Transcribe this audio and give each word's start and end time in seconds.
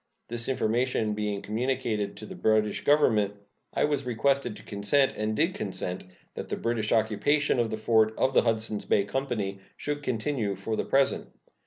This 0.29 0.49
information 0.49 1.13
being 1.13 1.43
communicated 1.43 2.17
to 2.17 2.25
the 2.25 2.33
British 2.33 2.83
Government, 2.83 3.35
I 3.71 3.83
was 3.83 4.03
requested 4.03 4.55
to 4.55 4.63
consent, 4.63 5.13
and 5.15 5.35
did 5.35 5.53
consent, 5.53 6.05
that 6.33 6.49
the 6.49 6.57
British 6.57 6.91
occupation 6.91 7.59
of 7.59 7.69
the 7.69 7.77
fort 7.77 8.17
of 8.17 8.33
the 8.33 8.41
Hudsons 8.41 8.85
Bay 8.85 9.03
Company 9.03 9.59
should 9.77 10.01
continue 10.01 10.55
for 10.55 10.75
the 10.75 10.85
present. 10.85 11.27